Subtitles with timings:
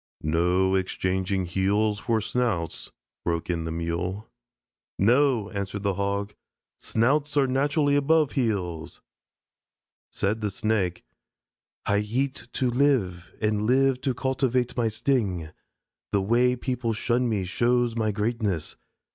[0.23, 2.91] "No exchanging heels for snouts,"
[3.23, 4.27] broke in the Mule.
[4.97, 6.33] "No," answered the Hog;
[6.79, 8.99] "snouts are naturally above heels."
[10.09, 11.03] Said the Snake:
[11.85, 15.49] "I eat to live, and live to cultivate my sting.
[16.11, 18.77] The way people shun me shows my greatness.